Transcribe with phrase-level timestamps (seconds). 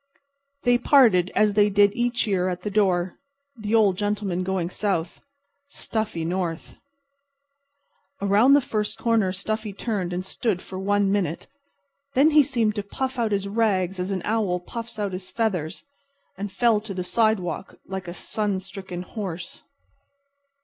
[0.63, 3.19] They parted as they did each year at the door,
[3.55, 5.21] the Old Gentleman going south,
[5.67, 6.73] Stuffy north.
[8.19, 11.45] Around the first corner Stuffy turned, and stood for one minute.
[12.15, 15.83] Then he seemed to puff out his rags as an owl puffs out his feathers,
[16.35, 19.61] and fell to the sidewalk like a sunstricken horse.